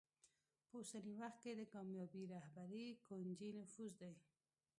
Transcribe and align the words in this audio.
په 0.67 0.73
اوسني 0.79 1.13
وخت 1.21 1.37
کې 1.43 1.51
د 1.55 1.61
کامیابې 1.73 2.23
رهبرۍ 2.33 2.87
کونجي 3.07 3.49
نفوذ 3.59 3.91
دی. 4.01 4.13